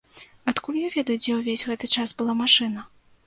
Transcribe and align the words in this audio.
Адкуль 0.51 0.79
я 0.79 0.89
ведаю, 0.95 1.17
дзе 1.23 1.35
ўвесь 1.41 1.65
гэты 1.71 1.91
час 2.01 2.15
была 2.21 2.33
машына? 2.43 2.89